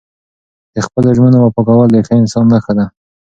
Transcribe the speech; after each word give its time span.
د 0.73 0.75
خپلو 0.85 1.09
ژمنو 1.17 1.37
وفا 1.41 1.61
کول 1.67 1.87
د 1.91 1.97
ښه 2.05 2.13
انسان 2.21 2.45
نښه 2.53 2.73
ده. 2.77 2.85